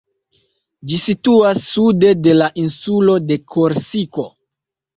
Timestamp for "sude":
1.75-2.15